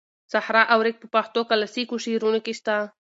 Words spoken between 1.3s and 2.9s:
کلاسیکو شعرونو کې شته.